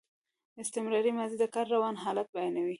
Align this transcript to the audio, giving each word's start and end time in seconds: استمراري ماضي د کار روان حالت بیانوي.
استمراري 0.61 1.11
ماضي 1.19 1.35
د 1.39 1.43
کار 1.53 1.65
روان 1.75 1.95
حالت 2.03 2.27
بیانوي. 2.35 2.69